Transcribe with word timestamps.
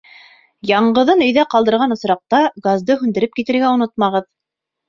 Яңғыҙын 0.69 1.19
өйҙә 1.25 1.43
ҡалдырған 1.51 1.93
осраҡта 1.97 2.41
газды 2.69 2.99
һүндереп 3.03 3.39
китергә 3.41 3.71
онотмағыҙ. 3.77 4.31